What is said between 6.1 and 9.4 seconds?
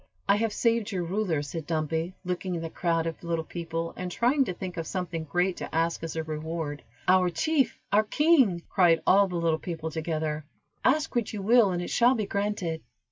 a reward. "Our chief! our king!" cried all the